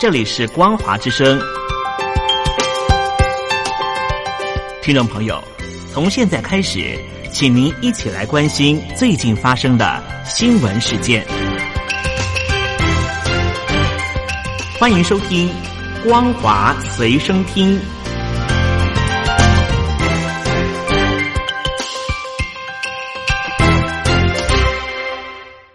[0.00, 1.38] 这里是光华之声，
[4.80, 5.38] 听众朋友，
[5.92, 6.98] 从现在开始，
[7.30, 11.22] 请您一起来关心最近发生的新闻事件。
[14.78, 15.50] 欢迎收听
[16.02, 17.78] 光华随身听。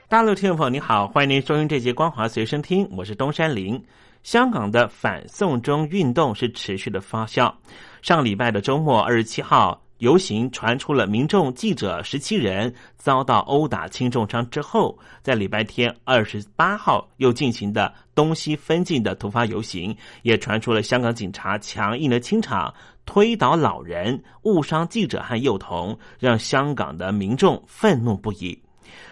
[0.09, 3.79] 大陆听众朋友，你好，欢迎您收听这节光华随身听，我是东山林。
[4.25, 7.53] 香港的反送中运动是持续的发酵。
[8.01, 22.73] 上礼拜的周末，二十七号游行传出了民众记者十七人遭到殴打、轻重伤之后，在礼拜天二十八号又进行的东西分进的突发游行，也传出了香港警察强硬的清场、
[23.05, 28.59] 推倒老人、误伤记者和幼童，让香港的民众愤怒不已。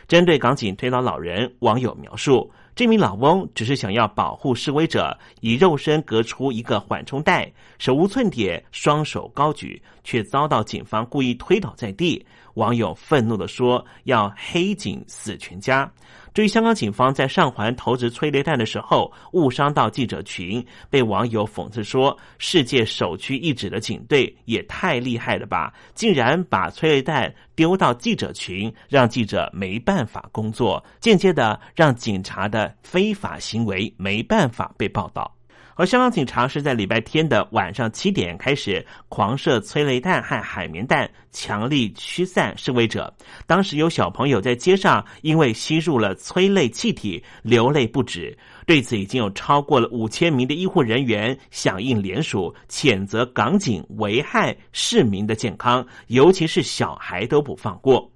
[0.07, 2.51] 针对港警推倒老人，网友描述。
[2.75, 12.25] 这名老翁只是想要保护示威者，以肉身隔出一个缓冲带，手无寸铁，双手高举，却遭到警方故意推倒在地。
[12.55, 15.91] 网友愤怒的说：“要黑警死全家。”
[16.35, 25.73] 至于香港警方在上环投掷催泪弹的时候误伤到记者群，被网友讽刺说：“世界首屈一指的警队也太厉害了吧！
[25.95, 35.31] 竟然把催泪弹丢到记者群，让记者没办法工作，间接的让警察的非法行为没办法被报道。”
[35.75, 43.11] 而香港警察是在礼拜天的晚上七点开始狂射催泪弹和海绵弹，强力驱散示威者。
[43.47, 48.37] 当时有小朋友在街上因为吸入了催泪气体流泪不止。
[48.65, 58.09] 对此，已经有超过了五千名的医护人员响应联署，谴责港警危害市民的健康，尤其是小孩都不放过。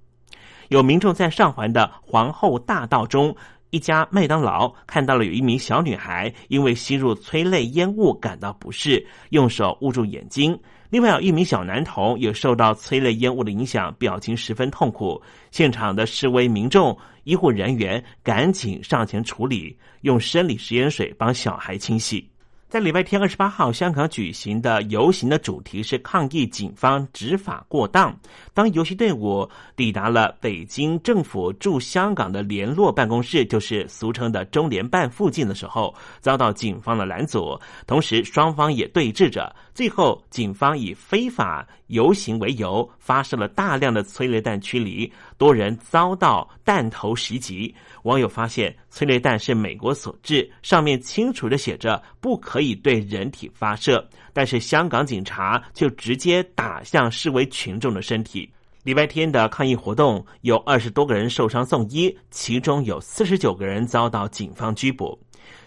[0.68, 3.34] 有民众在上环的皇后大道中。
[3.70, 10.58] 一家麦当劳看到了有一名小女孩因为吸入催泪烟雾感到不适，用手捂住眼睛。
[10.90, 15.20] 另外有一名小男童也受到催泪烟雾的影响，表情十分痛苦。
[15.50, 22.26] 现场的示威民众、医护人员赶紧上前处理，用生理食盐水帮小孩清洗。
[22.68, 28.14] 在礼拜天二十八号，香港举行的游行的主题是抗议警方执法过当。
[28.52, 39.56] 当游行队伍抵达了北京政府驻香港的联络办公室，就是俗称的中联办附近的时候，遭到警方的拦阻，同时双方也对峙着。
[39.72, 47.74] 最后，警方以非法游行为由，发射了大量的催泪弹驱离，多人遭到弹头袭击。
[48.02, 58.50] 网友发现，催泪弹是美国所制，上面清楚的写着不可以对人体发射，但是香港警察就直接打向示威群众的身体。
[58.82, 65.18] 礼拜天的抗议活动有二十多个人受伤送医，其中有四十九个人遭到警方拘捕。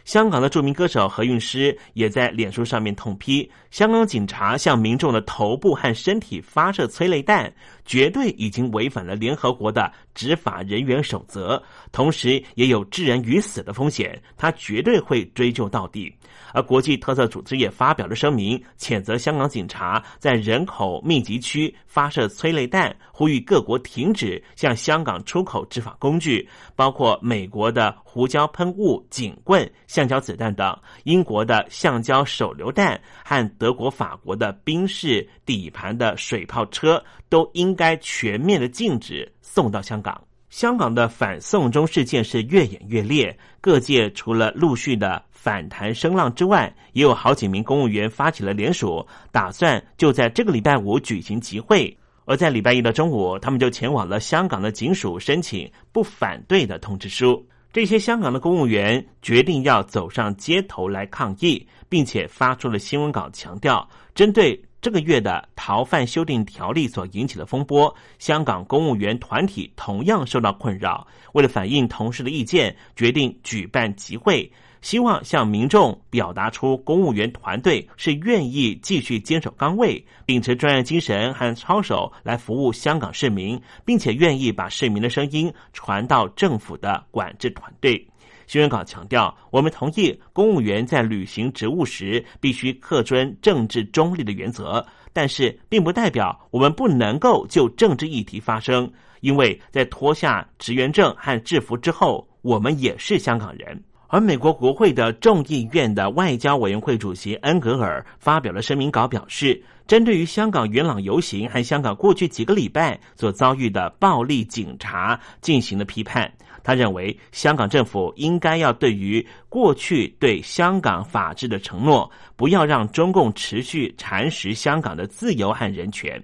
[0.04, 7.54] 香港的著名歌手何韵诗也在脸书上面痛批：香港警察向民众的头部和身体发射催泪弹，
[7.86, 11.62] 绝对已经违反了联合国的执法人员守则，
[11.92, 16.14] 同时也有致人于死的风险，他绝对会追究到底。
[16.54, 40.22] 而国际特色组织也发表了声明，谴责香港警察在人口密集区发射催泪弹，呼吁各国停止向香港出口执法工具，包括美国的胡椒喷雾、警棍、橡胶子弹等，英国的橡胶手榴弹和德国、法国的宾士底盘的水炮车，都应该全面的禁止送到香港。
[40.52, 51.98] 香港的反送中事件是越演越烈，各界除了陆续的反弹声浪之外，也有好几名公务员发起了联署，打算就在这个礼拜五举行集会。
[52.26, 57.44] 而在礼拜一的中午，他们就前往了香港的警署申请不反对的通知书。
[57.72, 64.62] 这些香港的公务员决定要走上街头来抗议，并且发出了新闻稿，强调针对。
[64.82, 71.06] 这个月的逃犯修订条例所引起的风波，香港公务员团体同样受到困扰。
[71.34, 74.52] 为了反映同事的意见，决定举办集会，
[74.82, 88.04] 希望向民众表达出公务员团队是愿意继续坚守岗位，秉持专业精神和操守来服务香港市民，并且愿意把市民的声音传到政府的管制团队。
[88.52, 103.82] 新闻稿强调，我们同意公务员在履行职务时必须恪遵政治中立的原则，但是并不代表我们不能够就政治议题发声，因为在脱下职员证和制服之后，我们也是香港人。
[104.12, 116.30] 而美国国会的众议院的外交委员会主席恩格尔发表了声明稿，表示针对于香港元朗游行和香港过去几个礼拜所遭遇的暴力警察进行了批判。
[116.62, 126.22] 他认为香港政府应该要对于过去对香港法治的承诺，不要让中共持续蚕食香港的自由和人权。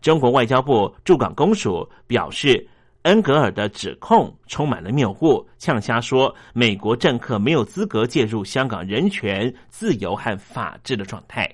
[0.00, 2.64] 中国外交部驻港公署表示。
[3.04, 11.46] 恩格尔的指控充满了谬误，呛瞎说美国政客没有资格介入香港人权、自由和法治的状态。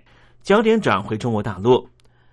[0.43, 1.89] 焦点转回中国大陆，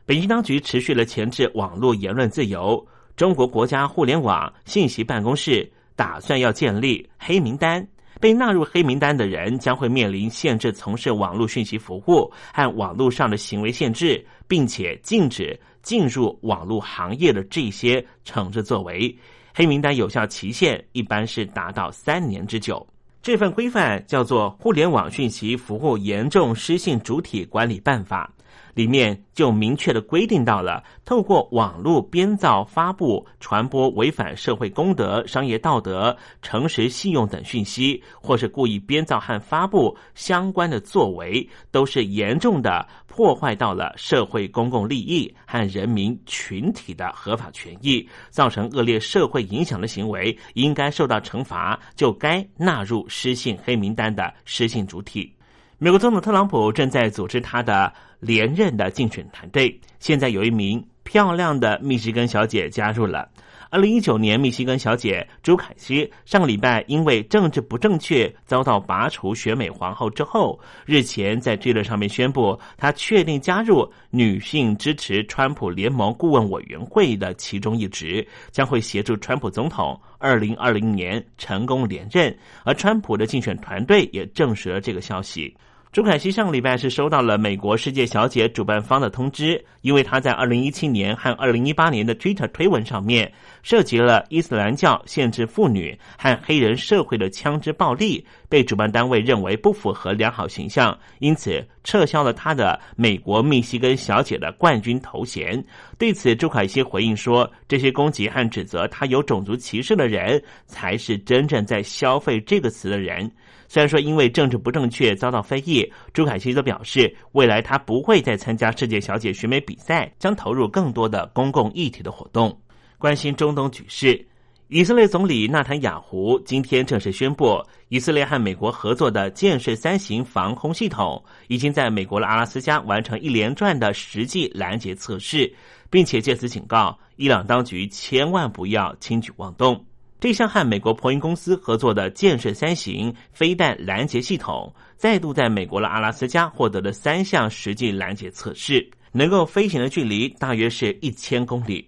[0.06, 2.88] 北京当局持续了前置网络言论自由。
[3.16, 7.86] 中国国家互联网信息办公室打算要建立黑名单，
[8.20, 15.60] 被纳入黑名单的人将会面临限制从事网络讯息服务和网络上的行为限制，并且禁止。
[15.84, 19.18] 进入网络行业的这些惩治作为，
[19.56, 22.86] 黑名单有效期限一般是达到三年之久。
[23.22, 28.30] 这份规范叫做《互联网讯息服务严重失信主体管理办法》。
[28.78, 55.34] 里面就明确的规定到了，透过网络编造、发布、传播违反社会公德、商业道德、诚实信用等讯息，或是故意编造和发布相关的作为，都是严重的破坏到了社会公共利益和人民群体的合法权益，造成恶劣社会影响的行为，应该受到惩罚，就该纳入失信黑名单的失信主体。
[55.80, 57.92] 美国总统特朗普正在组织他的。
[58.20, 63.30] 连任的竞选团队，现在有一名漂亮的密西根小姐加入了。
[63.70, 82.34] 二零一九年，密西根小姐朱凯西上个礼拜因为政治不正确遭到拔除选美皇后之后，日前在推特上面宣布，她确定加入女性支持川普联盟顾问委员会的其中一职，将会协助川普总统二零二零年成功连任。
[82.64, 85.54] 而川普的竞选团队也证实了这个消息。
[85.94, 93.32] 朱凯西上礼拜是收到了美国世界小姐主办方的通知，因为他在二零一七年和二零一八年的 Twitter 推文上面
[93.64, 105.64] 涉及了伊斯兰教限制妇女和黑人社会的枪支暴力，被主办单位认为不符合良好形象，因此撤销了他的美国密西根小姐的冠军头衔。
[105.98, 113.32] 对此，朱凯西回应说：“这些攻击和指责他有种族歧视的人，才是真正在消费这个词的人。”
[113.70, 122.60] 虽然说因为政治不正确遭到非议，朱凯西则表示，未来他不会再参加世界小姐选美比赛，将投入更多的公共议题的活动，
[122.98, 124.28] 关心中东局势。
[124.70, 135.50] 以色列总理纳坦雅胡今天正式宣布，以色列和美国合作的建设三型防空系统已经在美国的阿拉斯加完成一连串的实际拦截测试，
[135.90, 139.86] 并且借此警告伊朗当局千万不要轻举妄动。
[140.20, 151.88] 这项和美国波音公司合作的建设三型飞弹拦截系统，再度在美国的阿拉斯加获得了三项实际拦截测试，能够飞行的距离大约是一千公里。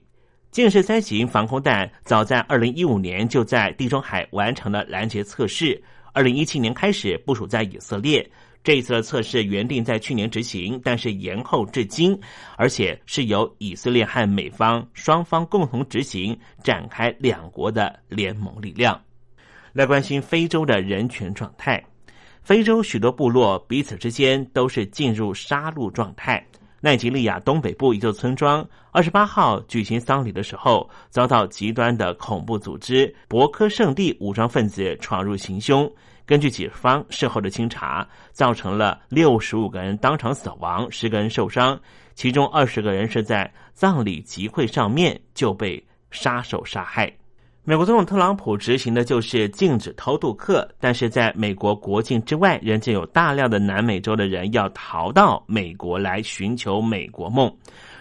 [0.51, 5.79] 剑士三型防空弹早在二零一五年就在地中海完成了拦截测试，
[6.11, 8.27] 二零一七年开始部署在以色列。
[8.63, 12.19] 这一次的测试原定在去年执行，但是延后至今，
[12.57, 18.99] 而且是由以色列和美方双方共同执行，展开两国的联盟力量。
[19.71, 21.81] 来关心非洲的人权状态，
[22.41, 26.43] 非洲许多部落彼此之间都是进入杀戮状态。
[26.81, 35.91] 奈及利亚东北部一座村庄，二十八号举行丧礼的时候，遭到极端的恐怖组织博科圣地武装分子闯入行凶。
[36.25, 41.79] 根据警方事后的清查，造成了六十五个人当场死亡，十个人受伤，
[42.13, 47.11] 其中二十个人是在葬礼集会上面就被杀手杀害。
[47.69, 57.55] 美国总统特朗普执行的就是禁止偷渡客，但是在美国国境之外，仍旧有大量的南美洲的人要逃到美国来寻求美国梦。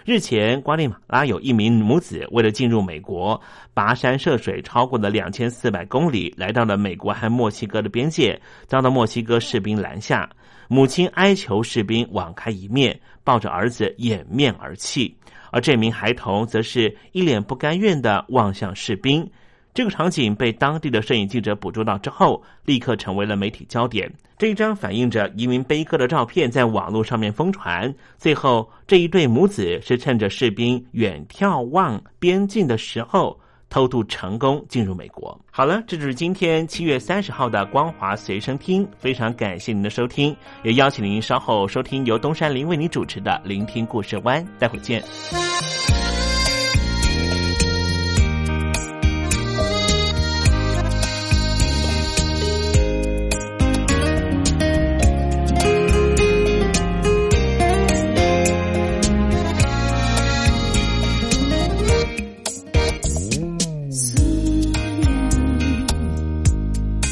[0.06, 3.38] 日前，瓜地马拉有一名母子为了进入美国，
[3.74, 10.26] 跋山涉水超过了两千四百公里，来到了美国和墨西哥的边界，遭到墨西哥士兵拦下。
[10.68, 15.14] 母亲哀求士兵网开一面，抱着儿子掩面而泣，
[15.52, 19.30] 而这名孩童则是一脸不甘愿的望向士兵。
[19.78, 24.12] 这个场景被当地的摄影记者捕捉到之后，立刻成为了媒体焦点。
[24.36, 27.94] 这一张反映着移民悲歌的照片在网络上面疯传。
[28.16, 33.38] 最后，这一对母子是趁着士兵远眺望边境的时候，
[33.70, 35.40] 偷渡成功进入美国。
[35.48, 44.44] 好了，这就是今天七月三十号的光华随身听，非常感谢您的收听，也邀请您稍后收听由东山林为您主持的《聆听故事湾》。
[44.58, 45.00] 待会见。